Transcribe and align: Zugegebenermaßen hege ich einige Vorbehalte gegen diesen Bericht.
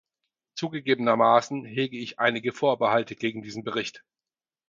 Zugegebenermaßen 0.55 1.63
hege 1.63 1.99
ich 1.99 2.17
einige 2.17 2.53
Vorbehalte 2.53 3.15
gegen 3.15 3.43
diesen 3.43 3.63
Bericht. 3.63 4.03